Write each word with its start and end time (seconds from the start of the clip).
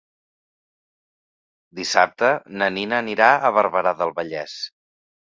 Dissabte 1.79 2.31
na 2.61 2.69
Nina 2.77 2.97
anirà 3.01 3.27
a 3.35 3.51
Barberà 3.59 3.93
del 3.99 4.15
Vallès. 4.21 4.57